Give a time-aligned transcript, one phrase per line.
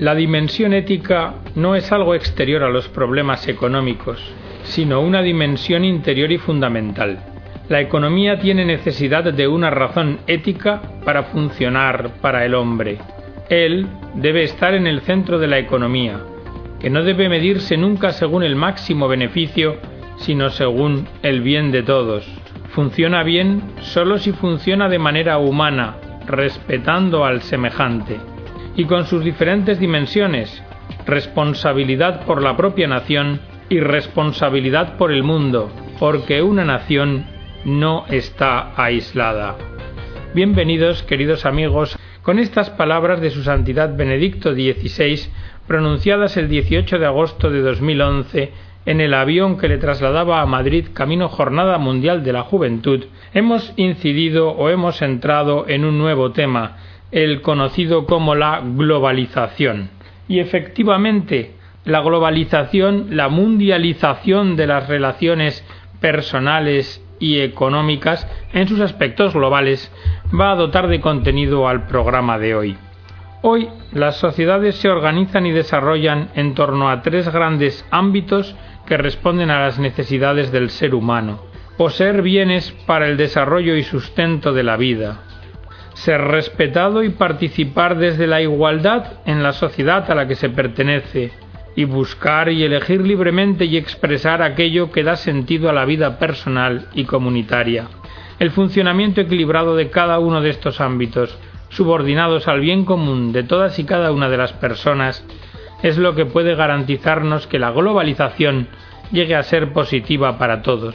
[0.00, 4.18] La dimensión ética no es algo exterior a los problemas económicos,
[4.62, 7.18] sino una dimensión interior y fundamental.
[7.68, 12.96] La economía tiene necesidad de una razón ética para funcionar para el hombre.
[13.50, 16.18] Él debe estar en el centro de la economía,
[16.80, 19.76] que no debe medirse nunca según el máximo beneficio,
[20.16, 22.26] sino según el bien de todos.
[22.70, 25.96] Funciona bien solo si funciona de manera humana,
[26.26, 28.29] respetando al semejante
[28.76, 30.62] y con sus diferentes dimensiones,
[31.06, 37.26] responsabilidad por la propia nación y responsabilidad por el mundo, porque una nación
[37.64, 39.56] no está aislada.
[40.34, 45.28] Bienvenidos, queridos amigos, con estas palabras de su Santidad Benedicto XVI,
[45.66, 48.52] pronunciadas el 18 de agosto de 2011
[48.86, 53.72] en el avión que le trasladaba a Madrid camino Jornada Mundial de la Juventud, hemos
[53.76, 56.78] incidido o hemos entrado en un nuevo tema,
[57.12, 59.90] el conocido como la globalización.
[60.28, 65.64] Y efectivamente, la globalización, la mundialización de las relaciones
[66.00, 69.92] personales y económicas en sus aspectos globales
[70.38, 72.76] va a dotar de contenido al programa de hoy.
[73.42, 78.54] Hoy las sociedades se organizan y desarrollan en torno a tres grandes ámbitos
[78.86, 81.40] que responden a las necesidades del ser humano.
[81.78, 85.20] Poseer bienes para el desarrollo y sustento de la vida,
[86.00, 91.30] ser respetado y participar desde la igualdad en la sociedad a la que se pertenece,
[91.76, 96.88] y buscar y elegir libremente y expresar aquello que da sentido a la vida personal
[96.94, 97.88] y comunitaria.
[98.38, 103.78] El funcionamiento equilibrado de cada uno de estos ámbitos, subordinados al bien común de todas
[103.78, 105.24] y cada una de las personas,
[105.82, 108.68] es lo que puede garantizarnos que la globalización
[109.12, 110.94] llegue a ser positiva para todos.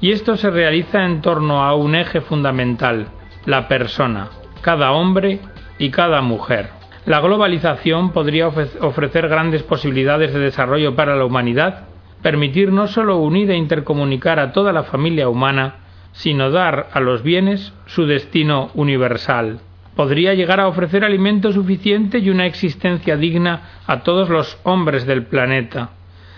[0.00, 3.06] Y esto se realiza en torno a un eje fundamental,
[3.46, 4.28] la persona,
[4.62, 5.40] cada hombre
[5.78, 6.70] y cada mujer.
[7.04, 11.84] La globalización podría ofrecer grandes posibilidades de desarrollo para la humanidad,
[12.22, 15.74] permitir no solo unir e intercomunicar a toda la familia humana,
[16.12, 19.58] sino dar a los bienes su destino universal.
[19.96, 25.24] Podría llegar a ofrecer alimento suficiente y una existencia digna a todos los hombres del
[25.24, 25.90] planeta.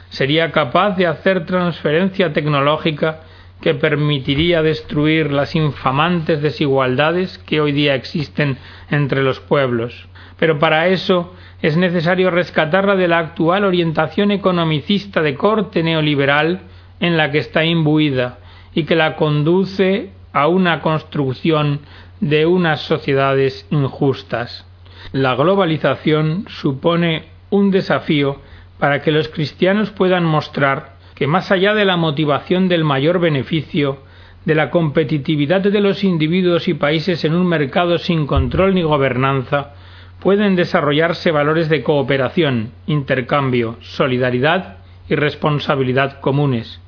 [0.09, 3.21] Sería capaz de hacer transferencia tecnológica
[3.65, 8.59] que permitiría destruir las infamantes desigualdades que hoy día existen
[8.91, 10.07] entre los pueblos.
[10.39, 11.33] Pero para eso
[11.63, 16.61] es necesario rescatarla de la actual orientación economicista de corte neoliberal
[17.01, 18.39] en la que está imbuida
[18.75, 21.81] y que la conduce a una construcción
[22.21, 24.67] de unas sociedades injustas.
[25.13, 28.43] La globalización supone un desafío
[28.79, 33.99] para que los cristianos puedan mostrar que más allá de la motivación del mayor beneficio,
[34.45, 39.73] de la competitividad de los individuos y países en un mercado sin control ni gobernanza,
[40.21, 46.81] pueden desarrollarse valores de cooperación, intercambio, solidaridad y responsabilidad comunes.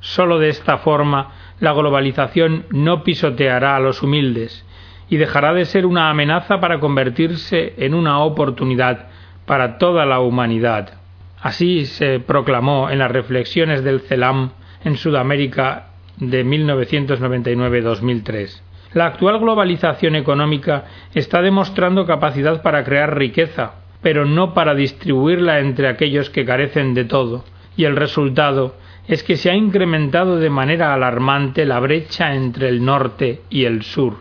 [0.00, 4.66] Sólo de esta forma la globalización no pisoteará a los humildes
[5.08, 9.08] y dejará de ser una amenaza para convertirse en una oportunidad
[9.46, 11.01] para toda la humanidad.
[11.42, 14.52] Así se proclamó en las reflexiones del CELAM
[14.84, 15.88] en Sudamérica
[16.18, 18.62] de 1999-2003.
[18.94, 23.72] La actual globalización económica está demostrando capacidad para crear riqueza,
[24.02, 27.44] pero no para distribuirla entre aquellos que carecen de todo,
[27.76, 28.76] y el resultado
[29.08, 33.82] es que se ha incrementado de manera alarmante la brecha entre el norte y el
[33.82, 34.18] sur.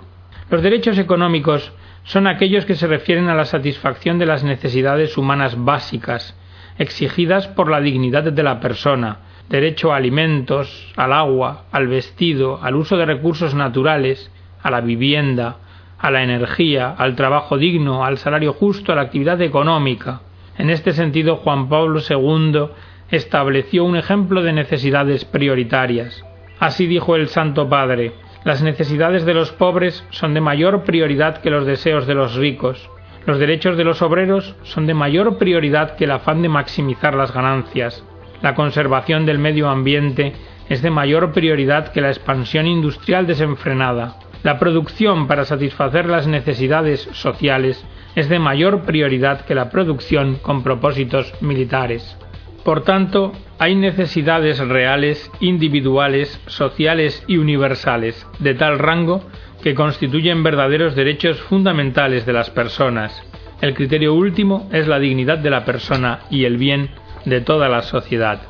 [0.50, 1.72] Los derechos económicos
[2.03, 6.36] son aquellos que se refieren a la satisfacción de las necesidades humanas básicas,
[6.81, 9.19] exigidas por la dignidad de la persona,
[9.50, 14.31] derecho a alimentos, al agua, al vestido, al uso de recursos naturales,
[14.64, 15.58] a la vivienda,
[16.00, 20.22] a la energía, al trabajo digno, al salario justo, a la actividad económica.
[20.58, 22.70] En este sentido, Juan Pablo II
[23.12, 26.25] estableció un ejemplo de necesidades prioritarias.
[26.59, 31.52] Así dijo el Santo Padre, las necesidades de los pobres son de mayor prioridad que
[31.52, 32.90] los deseos de los ricos.
[33.26, 37.34] Los derechos de los obreros son de mayor prioridad que el afán de maximizar las
[37.34, 38.03] ganancias.
[38.41, 40.34] La conservación del medio ambiente
[40.70, 44.16] es de mayor prioridad que la expansión industrial desenfrenada.
[44.41, 47.85] La producción para satisfacer las necesidades sociales
[48.16, 52.18] es de mayor prioridad que la producción con propósitos militares.
[52.64, 59.23] Por tanto, hay necesidades reales, individuales, sociales y universales, de tal rango
[59.61, 63.22] que constituyen verdaderos derechos fundamentales de las personas.
[63.61, 66.90] El criterio último es la dignidad de la persona y el bien
[67.25, 68.41] de toda la sociedad.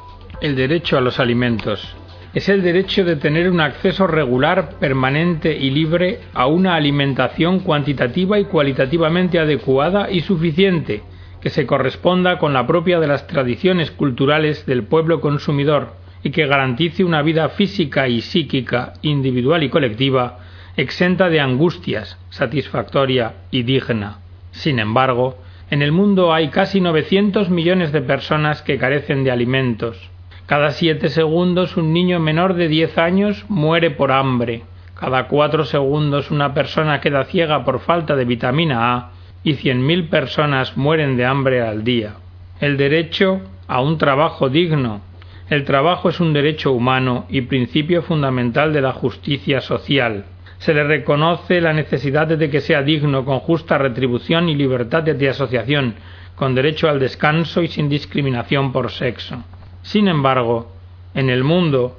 [0.41, 1.95] El derecho a los alimentos
[2.33, 8.39] es el derecho de tener un acceso regular, permanente y libre a una alimentación cuantitativa
[8.39, 11.03] y cualitativamente adecuada y suficiente,
[11.41, 16.45] que se corresponda con la propia de las tradiciones culturales del pueblo consumidor y que
[16.45, 20.39] garantice una vida física y psíquica, individual y colectiva,
[20.81, 24.19] exenta de angustias, satisfactoria y digna.
[24.51, 25.37] Sin embargo,
[25.69, 30.09] en el mundo hay casi 900 millones de personas que carecen de alimentos.
[30.45, 34.63] Cada siete segundos un niño menor de 10 años muere por hambre.
[34.99, 39.11] Cada cuatro segundos una persona queda ciega por falta de vitamina A
[39.43, 42.15] y cien mil personas mueren de hambre al día.
[42.59, 45.01] El derecho a un trabajo digno.
[45.49, 50.25] El trabajo es un derecho humano y principio fundamental de la justicia social.
[50.61, 55.27] Se le reconoce la necesidad de que sea digno, con justa retribución y libertad de
[55.27, 55.95] asociación,
[56.35, 59.43] con derecho al descanso y sin discriminación por sexo.
[59.81, 60.71] Sin embargo,
[61.15, 61.97] en el mundo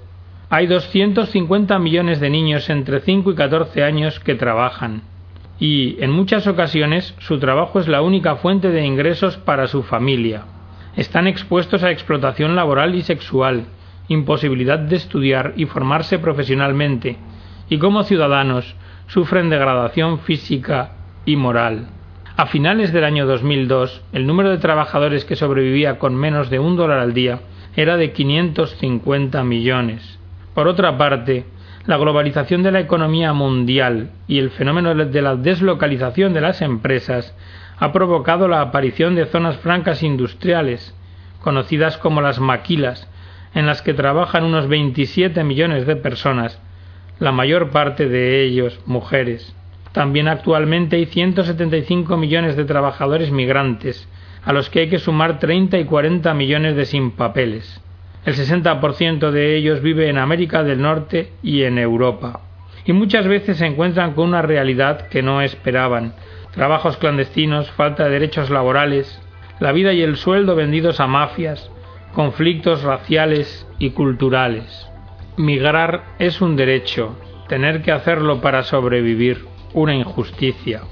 [0.49, 5.03] hay 250 millones de niños entre 5 y 14 años que trabajan
[5.59, 10.45] y en muchas ocasiones su trabajo es la única fuente de ingresos para su familia.
[10.97, 13.67] Están expuestos a explotación laboral y sexual,
[14.09, 17.17] imposibilidad de estudiar y formarse profesionalmente,
[17.73, 18.75] y como ciudadanos
[19.07, 20.91] sufren degradación física
[21.25, 21.87] y moral.
[22.37, 26.77] A finales del año 2002, el número de trabajadores que sobrevivía con menos de un
[26.77, 27.41] dólar al día
[27.75, 30.19] era de 550 millones.
[30.53, 31.47] Por otra parte,
[31.87, 37.35] la globalización de la economía mundial y el fenómeno de la deslocalización de las empresas
[37.79, 40.95] ha provocado la aparición de zonas francas industriales,
[41.41, 43.09] conocidas como las maquilas,
[43.55, 46.61] en las que trabajan unos 27 millones de personas,
[47.19, 49.55] la mayor parte de ellos mujeres.
[49.93, 54.09] También actualmente hay 175 millones de trabajadores migrantes,
[54.45, 57.81] a los que hay que sumar 30 y 40 millones de sin papeles.
[58.25, 62.41] El 60% de ellos vive en América del Norte y en Europa.
[62.85, 66.15] Y muchas veces se encuentran con una realidad que no esperaban.
[66.53, 69.21] Trabajos clandestinos, falta de derechos laborales,
[69.61, 71.71] la vida y el sueldo vendidos a mafias,
[72.15, 74.92] conflictos raciales y culturales.
[75.39, 77.17] Migrar es un derecho,
[77.49, 80.83] tener que hacerlo para sobrevivir, una injusticia.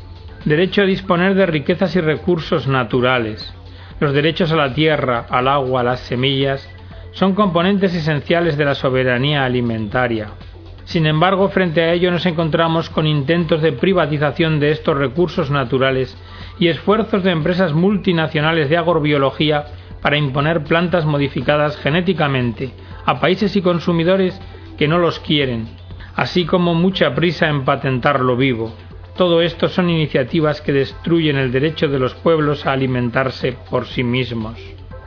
[0.47, 3.55] Derecho a disponer de riquezas y recursos naturales.
[4.01, 6.67] Los derechos a la tierra, al agua, a las semillas,
[7.11, 10.29] son componentes esenciales de la soberanía alimentaria.
[10.85, 16.17] Sin embargo, frente a ello nos encontramos con intentos de privatización de estos recursos naturales
[16.59, 19.67] y esfuerzos de empresas multinacionales de agrobiología
[20.02, 22.73] para imponer plantas modificadas genéticamente
[23.05, 24.41] a países y consumidores
[24.79, 25.69] que no los quieren,
[26.17, 28.75] así como mucha prisa en patentarlo vivo.
[29.17, 34.02] Todo esto son iniciativas que destruyen el derecho de los pueblos a alimentarse por sí
[34.02, 34.56] mismos,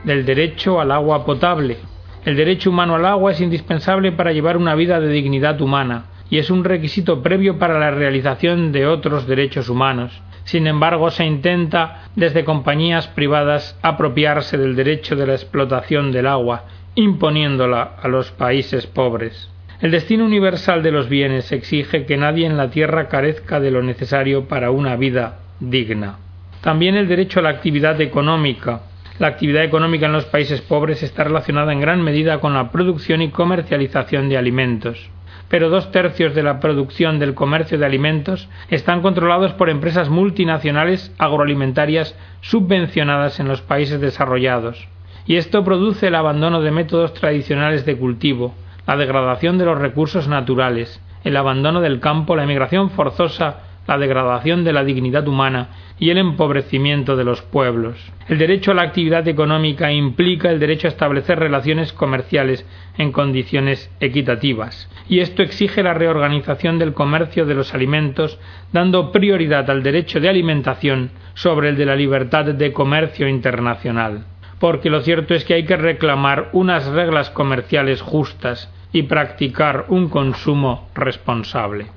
[0.03, 1.77] del derecho al agua potable,
[2.25, 6.37] el derecho humano al agua es indispensable para llevar una vida de dignidad humana y
[6.37, 10.21] es un requisito previo para la realización de otros derechos humanos.
[10.45, 16.65] Sin embargo, se intenta desde compañías privadas apropiarse del derecho de la explotación del agua,
[16.95, 19.49] imponiéndola a los países pobres.
[19.81, 23.81] El destino universal de los bienes exige que nadie en la tierra carezca de lo
[23.81, 26.19] necesario para una vida digna.
[26.61, 28.81] También el derecho a la actividad económica,
[29.19, 33.21] la actividad económica en los países pobres está relacionada en gran medida con la producción
[33.21, 35.09] y comercialización de alimentos.
[35.53, 41.13] Pero dos tercios de la producción del comercio de alimentos están controlados por empresas multinacionales
[41.19, 44.87] agroalimentarias subvencionadas en los países desarrollados.
[45.27, 48.55] Y esto produce el abandono de métodos tradicionales de cultivo,
[48.87, 54.63] la degradación de los recursos naturales, el abandono del campo, la emigración forzosa la degradación
[54.63, 57.97] de la dignidad humana y el empobrecimiento de los pueblos.
[58.27, 62.65] El derecho a la actividad económica implica el derecho a establecer relaciones comerciales
[62.97, 68.39] en condiciones equitativas, y esto exige la reorganización del comercio de los alimentos,
[68.71, 74.25] dando prioridad al derecho de alimentación sobre el de la libertad de comercio internacional.
[74.59, 80.07] Porque lo cierto es que hay que reclamar unas reglas comerciales justas y practicar un
[80.07, 81.87] consumo responsable.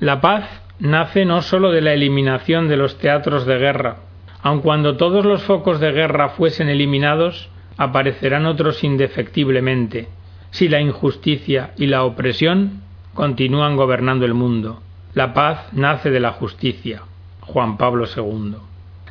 [0.00, 3.98] La paz nace no sólo de la eliminación de los teatros de guerra,
[4.42, 10.08] aun cuando todos los focos de guerra fuesen eliminados, aparecerán otros indefectiblemente,
[10.50, 12.82] si la injusticia y la opresión
[13.14, 14.82] continúan gobernando el mundo.
[15.14, 17.02] La paz nace de la justicia.
[17.42, 18.56] Juan Pablo II.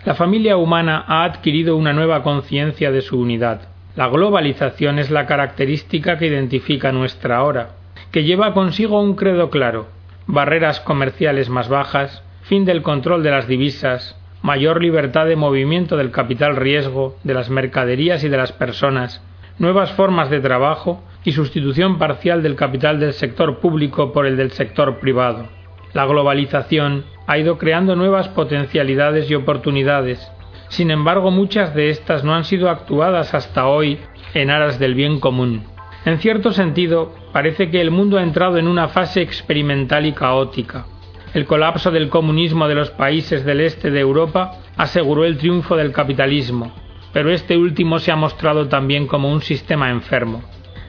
[0.04, 3.62] La familia humana ha adquirido una nueva conciencia de su unidad.
[3.96, 7.70] La globalización es la característica que identifica nuestra hora,
[8.12, 9.88] que lleva consigo un credo claro,
[10.28, 16.12] barreras comerciales más bajas, fin del control de las divisas, mayor libertad de movimiento del
[16.12, 19.24] capital riesgo, de las mercaderías y de las personas,
[19.60, 24.52] nuevas formas de trabajo y sustitución parcial del capital del sector público por el del
[24.52, 25.48] sector privado.
[25.94, 30.32] La globalización ha ido creando nuevas potencialidades y oportunidades.
[30.70, 34.00] Sin embargo, muchas de estas no han sido actuadas hasta hoy
[34.34, 35.66] en aras del bien común.
[36.04, 40.86] En cierto sentido, parece que el mundo ha entrado en una fase experimental y caótica.
[41.34, 45.92] El colapso del comunismo de los países del este de Europa aseguró el triunfo del
[45.92, 46.74] capitalismo,
[47.14, 50.42] pero este último se ha mostrado también como un sistema enfermo.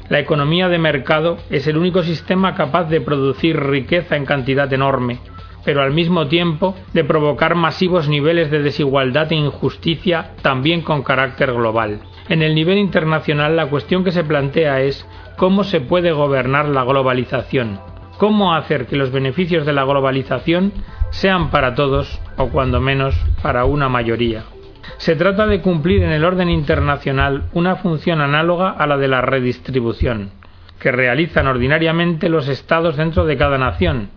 [0.09, 5.21] La economía de mercado es el único sistema capaz de producir riqueza en cantidad enorme,
[5.65, 11.53] pero al mismo tiempo de provocar masivos niveles de desigualdad e injusticia también con carácter
[11.53, 12.01] global.
[12.29, 16.85] En el nivel internacional la cuestión que se plantea es cómo se puede gobernar la
[16.85, 17.81] globalización,
[18.19, 20.73] cómo hacer que los beneficios de la globalización
[21.11, 24.45] sean para todos o cuando menos para una mayoría.
[24.99, 29.21] Se trata de cumplir en el orden internacional una función análoga a la de la
[29.21, 30.31] redistribución,
[30.79, 34.11] que realizan ordinariamente los estados dentro de cada nación.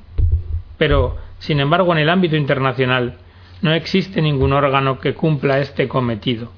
[0.77, 3.15] Pero, sin embargo, en el ámbito internacional
[3.61, 6.51] no existe ningún órgano que cumpla este cometido.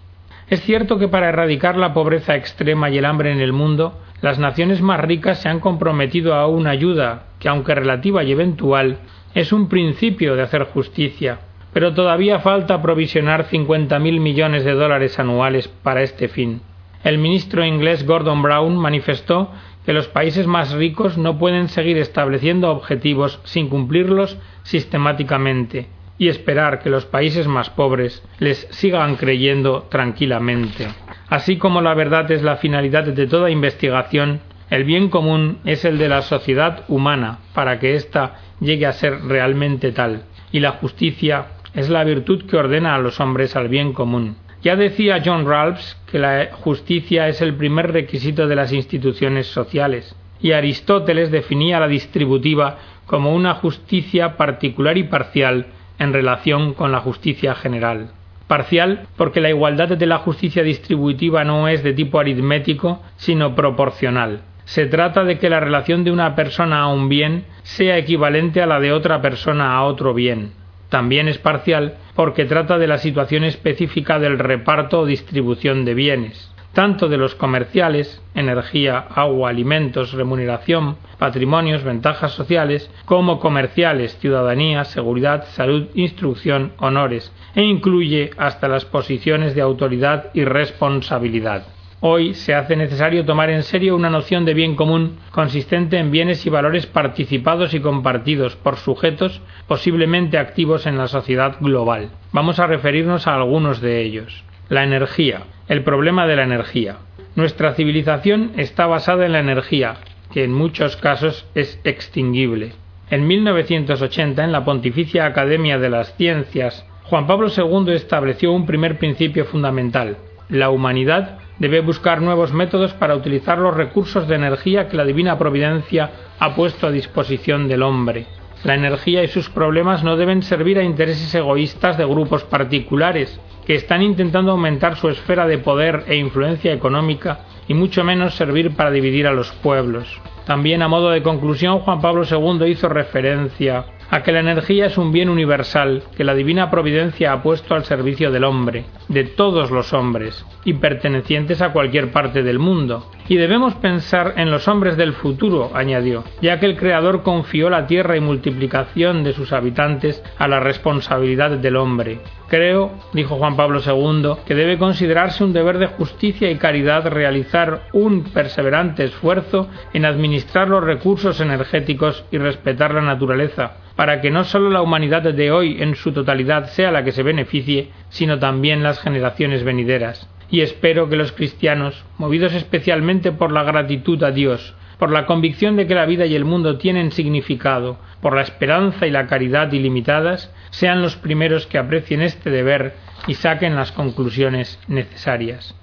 [0.49, 4.39] Es cierto que para erradicar la pobreza extrema y el hambre en el mundo, las
[4.39, 8.99] naciones más ricas se han comprometido a una ayuda que, aunque relativa y eventual,
[9.35, 11.39] es un principio de hacer justicia,
[11.73, 16.61] pero todavía falta provisionar 50.000 millones de dólares anuales para este fin.
[17.03, 19.51] El ministro inglés Gordon Brown manifestó
[19.85, 25.87] que los países más ricos no pueden seguir estableciendo objetivos sin cumplirlos sistemáticamente
[26.17, 30.87] y esperar que los países más pobres les sigan creyendo tranquilamente.
[31.29, 35.97] Así como la verdad es la finalidad de toda investigación, el bien común es el
[35.97, 41.47] de la sociedad humana para que ésta llegue a ser realmente tal, y la justicia
[41.73, 44.37] es la virtud que ordena a los hombres al bien común.
[44.63, 50.15] Ya decía John Ralphs que la justicia es el primer requisito de las instituciones sociales,
[50.41, 55.67] y Aristóteles definía la distributiva como una justicia particular y parcial
[55.99, 58.11] en relación con la justicia general.
[58.47, 64.41] Parcial porque la igualdad de la justicia distributiva no es de tipo aritmético, sino proporcional.
[64.65, 68.65] Se trata de que la relación de una persona a un bien sea equivalente a
[68.65, 70.51] la de otra persona a otro bien.
[70.89, 76.56] También es parcial porque trata de la situación específica del reparto o distribución de bienes
[76.77, 85.47] tanto de los comerciales, energía, agua, alimentos, remuneración, patrimonios, ventajas sociales, como comerciales, ciudadanía, seguridad,
[85.53, 91.63] salud, instrucción, honores, e incluye hasta las posiciones de autoridad y responsabilidad.
[91.99, 96.45] Hoy se hace necesario tomar en serio una noción de bien común consistente en bienes
[96.45, 102.11] y valores participados y compartidos por sujetos posiblemente activos en la sociedad global.
[102.33, 104.43] Vamos a referirnos a algunos de ellos.
[104.69, 105.43] La energía.
[105.69, 106.97] El problema de la energía.
[107.35, 109.95] Nuestra civilización está basada en la energía,
[110.33, 112.73] que en muchos casos es extinguible.
[113.09, 118.97] En 1980, en la Pontificia Academia de las Ciencias, Juan Pablo II estableció un primer
[118.97, 120.17] principio fundamental.
[120.49, 125.37] La humanidad debe buscar nuevos métodos para utilizar los recursos de energía que la divina
[125.37, 128.25] providencia ha puesto a disposición del hombre.
[128.65, 133.75] La energía y sus problemas no deben servir a intereses egoístas de grupos particulares, que
[133.75, 138.91] están intentando aumentar su esfera de poder e influencia económica y mucho menos servir para
[138.91, 140.07] dividir a los pueblos.
[140.45, 144.97] También a modo de conclusión Juan Pablo II hizo referencia a que la energía es
[144.97, 149.69] un bien universal que la divina providencia ha puesto al servicio del hombre, de todos
[149.69, 153.11] los hombres, y pertenecientes a cualquier parte del mundo.
[153.27, 157.85] Y debemos pensar en los hombres del futuro, añadió, ya que el Creador confió la
[157.85, 162.21] tierra y multiplicación de sus habitantes a la responsabilidad del hombre.
[162.47, 167.89] Creo, dijo Juan Pablo II, que debe considerarse un deber de justicia y caridad realizar
[167.91, 174.45] un perseverante esfuerzo en administrar los recursos energéticos y respetar la naturaleza, para que no
[174.45, 178.81] solo la humanidad de hoy en su totalidad sea la que se beneficie, sino también
[178.81, 180.29] las generaciones venideras.
[180.49, 185.75] Y espero que los cristianos, movidos especialmente por la gratitud a Dios, por la convicción
[185.75, 189.71] de que la vida y el mundo tienen significado, por la esperanza y la caridad
[189.71, 192.95] ilimitadas, sean los primeros que aprecien este deber
[193.27, 195.75] y saquen las conclusiones necesarias.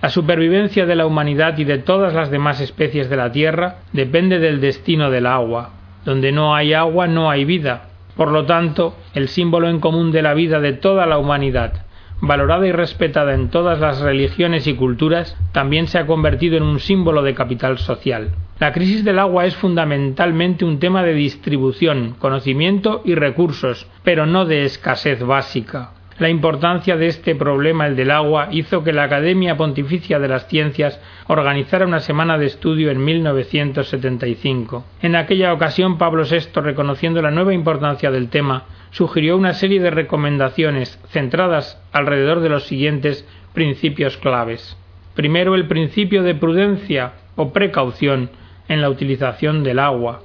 [0.00, 4.38] La supervivencia de la humanidad y de todas las demás especies de la Tierra depende
[4.38, 5.70] del destino del agua,
[6.04, 7.88] donde no hay agua no hay vida.
[8.14, 11.84] Por lo tanto, el símbolo en común de la vida de toda la humanidad,
[12.20, 16.80] valorada y respetada en todas las religiones y culturas, también se ha convertido en un
[16.80, 18.30] símbolo de capital social.
[18.60, 24.44] La crisis del agua es fundamentalmente un tema de distribución, conocimiento y recursos, pero no
[24.44, 25.90] de escasez básica.
[26.18, 30.46] La importancia de este problema, el del agua, hizo que la Academia Pontificia de las
[30.46, 34.84] Ciencias organizara una semana de estudio en 1975.
[35.02, 38.62] En aquella ocasión, Pablo VI, reconociendo la nueva importancia del tema,
[38.94, 44.78] sugirió una serie de recomendaciones centradas alrededor de los siguientes principios claves.
[45.16, 48.30] Primero, el principio de prudencia o precaución
[48.68, 50.22] en la utilización del agua.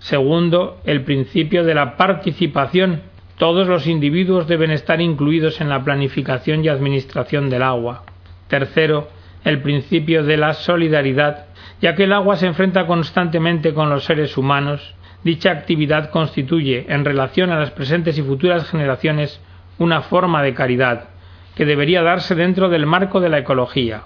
[0.00, 3.02] Segundo, el principio de la participación.
[3.36, 8.02] Todos los individuos deben estar incluidos en la planificación y administración del agua.
[8.48, 9.10] Tercero,
[9.44, 11.46] el principio de la solidaridad,
[11.80, 17.04] ya que el agua se enfrenta constantemente con los seres humanos, dicha actividad constituye, en
[17.04, 19.40] relación a las presentes y futuras generaciones,
[19.78, 21.08] una forma de caridad,
[21.54, 24.02] que debería darse dentro del marco de la ecología.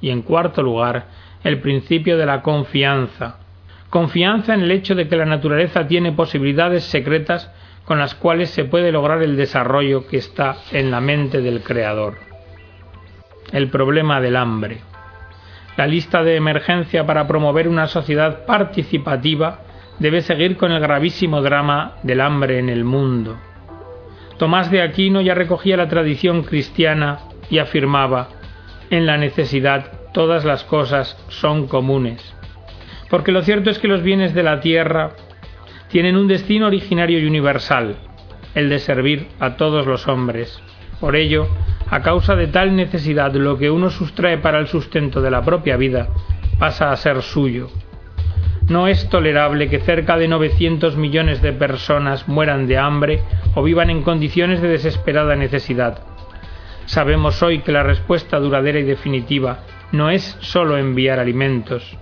[0.00, 1.06] Y en cuarto lugar,
[1.44, 3.38] el principio de la confianza.
[3.90, 7.50] Confianza en el hecho de que la naturaleza tiene posibilidades secretas
[7.84, 12.18] con las cuales se puede lograr el desarrollo que está en la mente del Creador.
[13.52, 14.80] El problema del hambre.
[15.76, 19.60] La lista de emergencia para promover una sociedad participativa
[20.00, 23.38] debe seguir con el gravísimo drama del hambre en el mundo.
[24.38, 27.18] Tomás de Aquino ya recogía la tradición cristiana
[27.50, 28.28] y afirmaba,
[28.88, 32.34] en la necesidad todas las cosas son comunes.
[33.10, 35.12] Porque lo cierto es que los bienes de la tierra
[35.88, 37.96] tienen un destino originario y universal,
[38.54, 40.60] el de servir a todos los hombres.
[41.00, 41.46] Por ello,
[41.90, 45.76] a causa de tal necesidad, lo que uno sustrae para el sustento de la propia
[45.76, 46.08] vida
[46.58, 47.68] pasa a ser suyo.
[48.70, 53.20] No es tolerable que cerca de 900 millones de personas mueran de hambre
[53.56, 56.04] o vivan en condiciones de desesperada necesidad.
[56.86, 61.98] Sabemos hoy que la respuesta duradera y definitiva no es sólo enviar alimentos.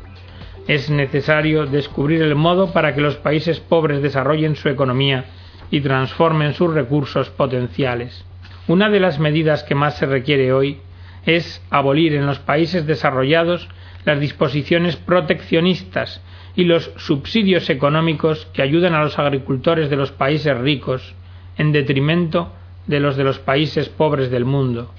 [0.67, 5.25] Es necesario descubrir el modo para que los países pobres desarrollen su economía
[5.71, 8.27] y transformen sus recursos potenciales.
[8.67, 10.81] Una de las medidas que más se requiere hoy
[11.25, 13.71] es abolir en los países desarrollados
[14.05, 16.21] las disposiciones proteccionistas
[16.59, 21.15] y los subsidios económicos que ayudan a los agricultores de los países ricos
[21.57, 22.53] en detrimento
[22.89, 24.93] de los de los países pobres del mundo.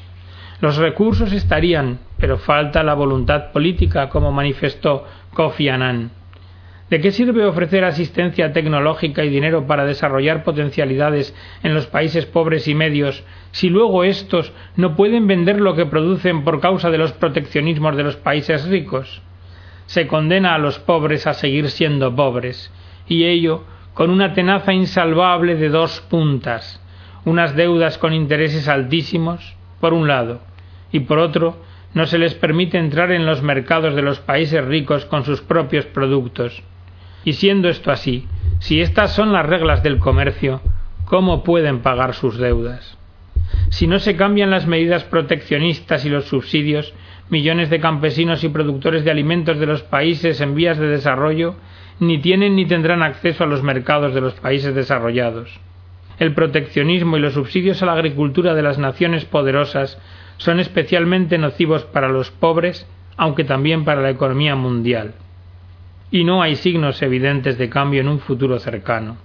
[0.61, 6.11] Los recursos estarían, pero falta la voluntad política, como manifestó Kofi Annan.
[6.89, 12.69] ¿De qué sirve ofrecer asistencia tecnológica y dinero para desarrollar potencialidades en los países pobres
[12.69, 17.11] y medios si luego estos no pueden vender lo que producen por causa de los
[17.11, 19.21] proteccionismos de los países ricos?
[19.89, 22.71] Se condena a los pobres a seguir siendo pobres,
[23.07, 23.63] y ello
[23.95, 26.79] con una tenaza insalvable de dos puntas,
[27.25, 30.41] unas deudas con intereses altísimos, por un lado,
[30.91, 31.57] y por otro,
[31.95, 35.87] no se les permite entrar en los mercados de los países ricos con sus propios
[35.87, 36.61] productos.
[37.25, 38.27] Y siendo esto así,
[38.59, 40.61] si estas son las reglas del comercio,
[41.05, 42.95] ¿cómo pueden pagar sus deudas?
[43.71, 46.93] Si no se cambian las medidas proteccionistas y los subsidios,
[47.29, 51.55] millones de campesinos y productores de alimentos de los países en vías de desarrollo
[51.99, 55.59] ni tienen ni tendrán acceso a los mercados de los países desarrollados.
[56.17, 59.99] El proteccionismo y los subsidios a la agricultura de las naciones poderosas
[60.37, 62.87] son especialmente nocivos para los pobres,
[63.17, 65.13] aunque también para la economía mundial.
[66.11, 69.17] Y no hay signos evidentes de cambio en un futuro cercano.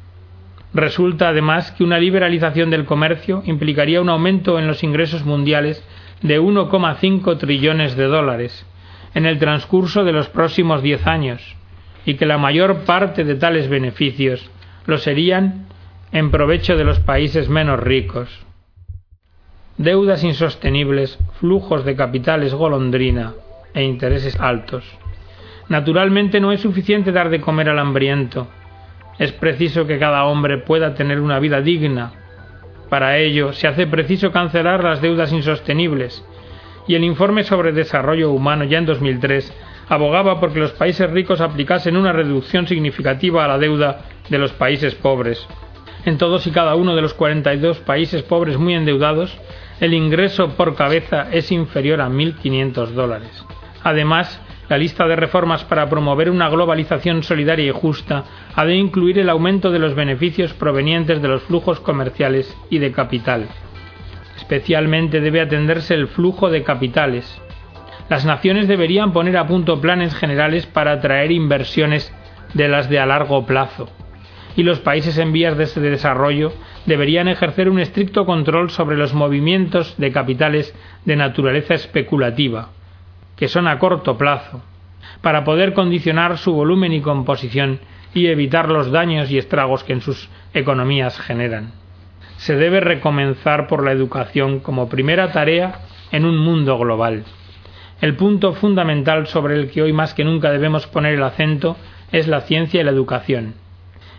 [0.74, 5.84] Resulta además que una liberalización del comercio implicaría un aumento en los ingresos mundiales
[6.22, 8.66] de 1,5 trillones de dólares
[9.14, 11.56] en el transcurso de los próximos diez años,
[12.04, 14.50] y que la mayor parte de tales beneficios
[14.86, 15.66] lo serían
[16.12, 18.44] en provecho de los países menos ricos
[19.76, 23.34] deudas insostenibles, flujos de capitales golondrina
[23.72, 24.84] e intereses altos.
[25.68, 28.46] Naturalmente no es suficiente dar de comer al hambriento.
[29.18, 32.12] Es preciso que cada hombre pueda tener una vida digna.
[32.94, 36.24] Para ello se hace preciso cancelar las deudas insostenibles,
[36.86, 39.52] y el informe sobre desarrollo humano ya en 2003
[39.88, 44.52] abogaba por que los países ricos aplicasen una reducción significativa a la deuda de los
[44.52, 45.44] países pobres.
[46.04, 49.36] En todos y cada uno de los 42 países pobres muy endeudados,
[49.80, 53.44] el ingreso por cabeza es inferior a 1.500 dólares.
[53.82, 58.24] Además, la lista de reformas para promover una globalización solidaria y justa
[58.54, 62.92] ha de incluir el aumento de los beneficios provenientes de los flujos comerciales y de
[62.92, 63.46] capital.
[64.36, 67.40] Especialmente debe atenderse el flujo de capitales.
[68.08, 72.12] Las naciones deberían poner a punto planes generales para atraer inversiones
[72.54, 73.88] de las de a largo plazo.
[74.56, 76.52] Y los países en vías de desarrollo
[76.86, 80.74] deberían ejercer un estricto control sobre los movimientos de capitales
[81.04, 82.68] de naturaleza especulativa,
[83.36, 84.62] que son a corto plazo,
[85.20, 87.80] para poder condicionar su volumen y composición
[88.14, 91.72] y evitar los daños y estragos que en sus economías generan.
[92.36, 95.80] Se debe recomenzar por la educación como primera tarea
[96.12, 97.24] en un mundo global.
[98.00, 101.76] El punto fundamental sobre el que hoy más que nunca debemos poner el acento
[102.12, 103.54] es la ciencia y la educación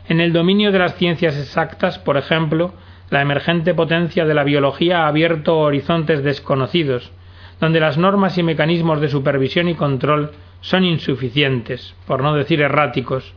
[0.07, 2.73] en el dominio de las ciencias exactas, por ejemplo,
[3.11, 7.11] La emergente potencia de la biología ha abierto horizontes desconocidos,
[7.59, 13.33] donde las normas y mecanismos de supervisión y control son insuficientes, por no decir erráticos,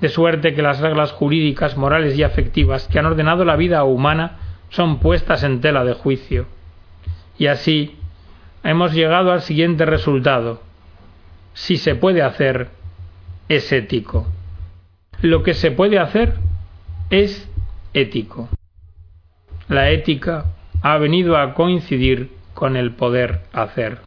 [0.00, 4.38] de suerte que las reglas jurídicas, morales y afectivas que han ordenado la vida humana
[4.68, 6.46] son puestas en tela de juicio.
[7.38, 7.96] Y así
[8.62, 10.60] hemos llegado al siguiente resultado.
[11.54, 12.68] Si se puede hacer,
[13.48, 14.26] es ético.
[15.22, 16.34] Lo que se puede hacer
[17.10, 17.48] es
[17.94, 18.48] ético.
[19.68, 20.46] La ética
[20.82, 23.98] ha venido a coincidir con el poder hacer.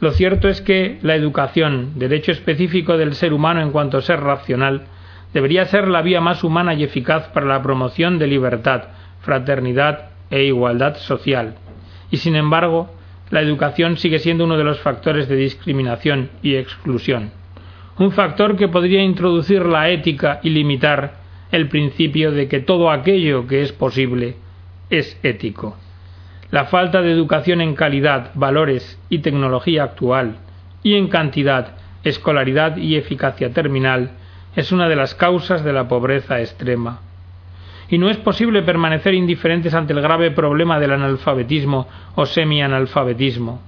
[0.00, 4.86] Lo cierto es que la educación, derecho específico del ser humano en cuanto ser racional,
[5.34, 8.84] debería ser la vía más humana y eficaz para la promoción de libertad,
[9.20, 11.56] fraternidad e igualdad social.
[12.10, 12.94] Y sin embargo,
[13.30, 17.32] la educación sigue siendo uno de los factores de discriminación y exclusión.
[17.98, 21.14] Un factor que podría introducir la ética y limitar
[21.50, 24.36] el principio de que todo aquello que es posible
[24.90, 25.76] es ético.
[26.54, 30.36] La falta de educación en calidad, valores y tecnología actual,
[30.84, 34.12] y en cantidad, escolaridad y eficacia terminal,
[34.54, 37.00] es una de las causas de la pobreza extrema.
[37.88, 43.60] Y no es posible permanecer indiferentes ante el grave problema del analfabetismo o semi-analfabetismo,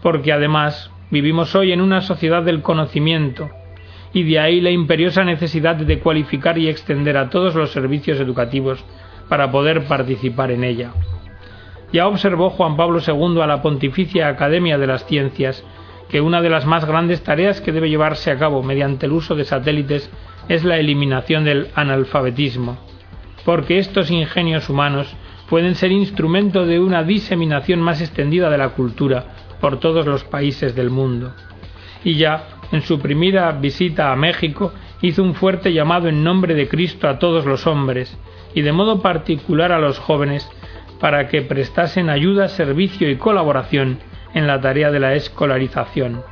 [0.00, 3.50] porque además vivimos hoy en una sociedad del conocimiento,
[4.12, 8.84] y de ahí la imperiosa necesidad de cualificar y extender a todos los servicios educativos
[9.28, 10.92] para poder participar en ella.
[11.94, 15.64] Ya observó Juan Pablo II a la Pontificia Academia de las Ciencias
[16.08, 19.36] que una de las más grandes tareas que debe llevarse a cabo mediante el uso
[19.36, 20.10] de satélites
[20.48, 22.78] es la eliminación del analfabetismo,
[23.44, 25.14] porque estos ingenios humanos
[25.48, 29.26] pueden ser instrumento de una diseminación más extendida de la cultura
[29.60, 31.32] por todos los países del mundo.
[32.02, 36.66] Y ya, en su primera visita a México, hizo un fuerte llamado en nombre de
[36.66, 38.18] Cristo a todos los hombres,
[38.52, 40.50] y de modo particular a los jóvenes,
[41.00, 43.98] para que prestasen ayuda, servicio y colaboración
[44.34, 46.22] en la tarea de la escolarización.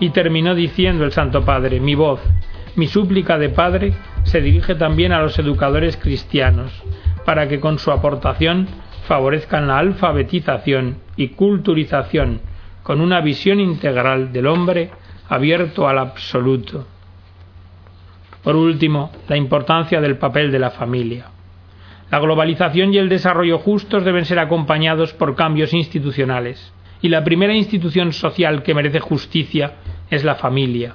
[0.00, 2.20] Y terminó diciendo el Santo Padre, mi voz,
[2.76, 3.92] mi súplica de Padre
[4.24, 6.72] se dirige también a los educadores cristianos,
[7.24, 8.68] para que con su aportación
[9.06, 12.40] favorezcan la alfabetización y culturización
[12.82, 14.90] con una visión integral del hombre
[15.28, 16.86] abierto al absoluto.
[18.42, 21.26] Por último, la importancia del papel de la familia.
[22.10, 27.54] La globalización y el desarrollo justos deben ser acompañados por cambios institucionales y la primera
[27.54, 29.74] institución social que merece justicia
[30.10, 30.94] es la familia.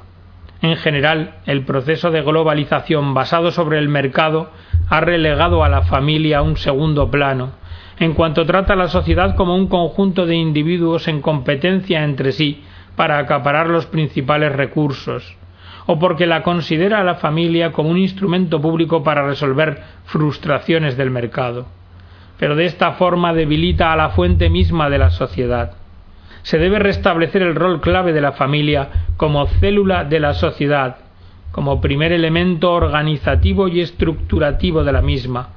[0.62, 4.50] En general, el proceso de globalización basado sobre el mercado
[4.90, 7.52] ha relegado a la familia a un segundo plano,
[8.00, 12.64] en cuanto trata a la sociedad como un conjunto de individuos en competencia entre sí
[12.96, 15.38] para acaparar los principales recursos,
[15.86, 21.12] o porque la considera a la familia como un instrumento público para resolver frustraciones del
[21.12, 21.68] mercado.
[22.38, 25.74] Pero de esta forma debilita a la fuente misma de la sociedad
[26.44, 30.98] se debe restablecer el rol clave de la familia como célula de la sociedad,
[31.52, 35.50] como primer elemento organizativo y estructurativo de la misma.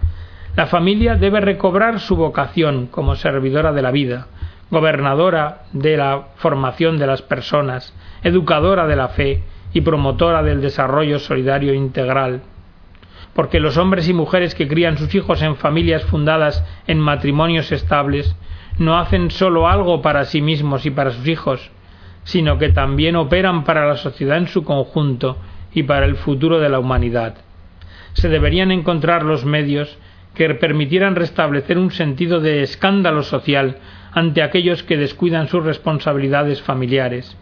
[0.54, 4.28] La familia debe recobrar su vocación como servidora de la vida,
[4.70, 9.42] gobernadora de la formación de las personas, educadora de la fe
[9.76, 12.40] y promotora del desarrollo solidario integral.
[13.34, 18.34] Porque los hombres y mujeres que crían sus hijos en familias fundadas en matrimonios estables
[18.78, 21.70] no hacen solo algo para sí mismos y para sus hijos,
[22.24, 25.36] sino que también operan para la sociedad en su conjunto
[25.74, 27.34] y para el futuro de la humanidad.
[28.14, 29.98] Se deberían encontrar los medios
[30.34, 33.76] que permitieran restablecer un sentido de escándalo social
[34.10, 37.36] ante aquellos que descuidan sus responsabilidades familiares,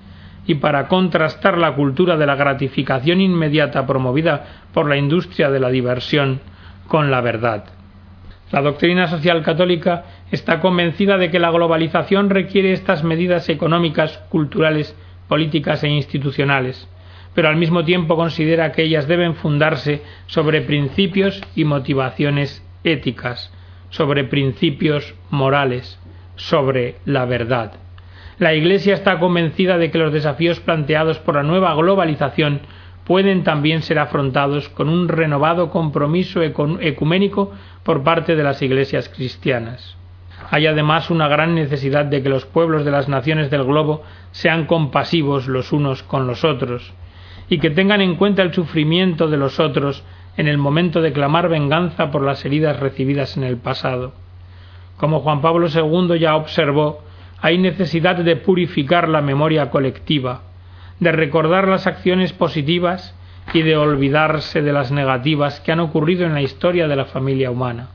[0.47, 5.71] y para contrastar la cultura de la gratificación inmediata promovida por la industria de la
[5.71, 6.41] diversión
[6.89, 7.65] con la verdad.
[8.51, 14.95] La doctrina social católica está convencida de que la globalización requiere estas medidas económicas, culturales,
[15.29, 16.89] políticas e institucionales,
[17.35, 23.53] pero al mismo tiempo considera que ellas deben fundarse sobre principios y motivaciones éticas,
[23.91, 25.99] sobre principios morales,
[26.37, 27.84] sobre la verdad.
[28.39, 32.61] La Iglesia está convencida de que los desafíos planteados por la nueva globalización
[33.05, 39.97] pueden también ser afrontados con un renovado compromiso ecuménico por parte de las iglesias cristianas.
[40.51, 44.67] Hay además una gran necesidad de que los pueblos de las naciones del globo sean
[44.67, 46.93] compasivos los unos con los otros,
[47.49, 50.03] y que tengan en cuenta el sufrimiento de los otros
[50.37, 54.13] en el momento de clamar venganza por las heridas recibidas en el pasado.
[54.97, 57.03] Como Juan Pablo II ya observó,
[57.41, 60.43] hay necesidad de purificar la memoria colectiva,
[61.01, 63.15] de recordar las acciones positivas
[63.53, 67.51] y de olvidarse de las negativas que han ocurrido en la historia de la familia
[67.51, 67.89] humana.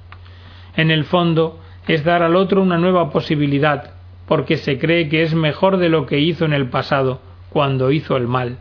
[0.75, 3.91] En el fondo, es dar al otro una nueva posibilidad,
[4.28, 8.15] porque se cree que es mejor de lo que hizo en el pasado, cuando hizo
[8.15, 8.58] el mal.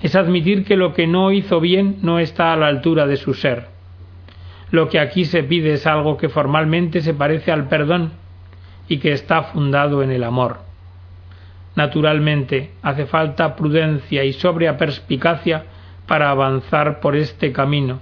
[0.00, 3.34] Es admitir que lo que no hizo bien no está a la altura de su
[3.34, 3.68] ser.
[4.72, 8.12] Lo que aquí se pide es algo que formalmente se parece al perdón
[8.90, 10.58] y que está fundado en el amor.
[11.76, 15.62] Naturalmente, hace falta prudencia y sobria perspicacia
[16.08, 18.00] para avanzar por este camino.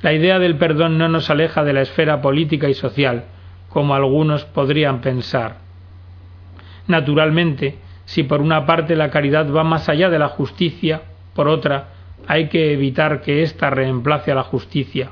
[0.00, 3.24] La idea del perdón no nos aleja de la esfera política y social,
[3.70, 5.56] como algunos podrían pensar.
[6.86, 11.02] Naturalmente, si por una parte la caridad va más allá de la justicia,
[11.34, 11.88] por otra,
[12.28, 15.10] hay que evitar que ésta reemplace a la justicia.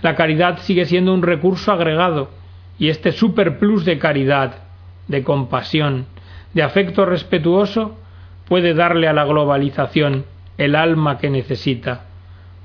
[0.00, 2.30] La caridad sigue siendo un recurso agregado,
[2.78, 4.56] y este superplus de caridad,
[5.08, 6.06] de compasión,
[6.54, 7.98] de afecto respetuoso,
[8.48, 10.24] puede darle a la globalización
[10.58, 12.04] el alma que necesita,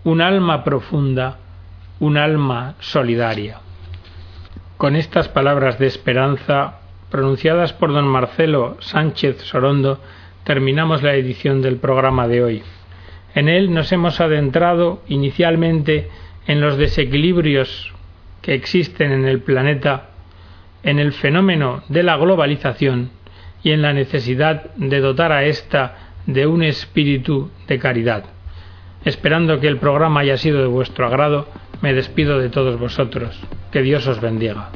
[0.03, 1.37] un alma profunda,
[1.99, 3.59] un alma solidaria.
[4.77, 9.99] Con estas palabras de esperanza pronunciadas por don Marcelo Sánchez Sorondo,
[10.43, 12.63] terminamos la edición del programa de hoy.
[13.35, 16.09] En él nos hemos adentrado inicialmente
[16.47, 17.93] en los desequilibrios
[18.53, 20.09] existen en el planeta,
[20.83, 23.11] en el fenómeno de la globalización
[23.63, 28.25] y en la necesidad de dotar a ésta de un espíritu de caridad.
[29.05, 31.47] Esperando que el programa haya sido de vuestro agrado,
[31.81, 33.39] me despido de todos vosotros.
[33.71, 34.69] Que Dios os bendiga.